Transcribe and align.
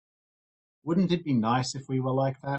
Wouldn't 0.83 1.11
it 1.11 1.23
be 1.23 1.33
nice 1.33 1.75
if 1.75 1.87
we 1.87 1.99
were 1.99 2.09
like 2.11 2.41
that? 2.41 2.49